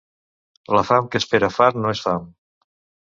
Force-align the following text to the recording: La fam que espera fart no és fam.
La 0.77 0.83
fam 0.87 1.09
que 1.15 1.21
espera 1.23 1.51
fart 1.59 1.81
no 1.83 1.93
és 1.97 2.03
fam. 2.07 2.29